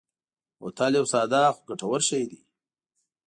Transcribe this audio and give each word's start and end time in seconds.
بوتل 0.59 0.91
یو 0.99 1.05
ساده 1.13 1.41
خو 1.53 1.61
ګټور 1.69 2.01
شی 2.09 2.23
دی. 2.29 2.39